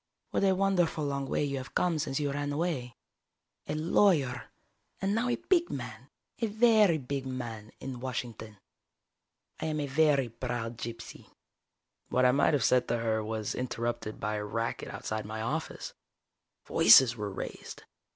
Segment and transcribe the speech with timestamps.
[0.31, 2.95] "What a wonderful long way you have come since you ran away.
[3.67, 4.49] A lawyer,
[4.99, 6.07] and now a big man,
[6.39, 8.57] a very big man, in Washington.
[9.59, 11.27] I am a very proud gypsy."
[12.09, 15.93] What I might have said to her was interrupted by a racket outside my office.
[16.65, 17.83] Voices were raised.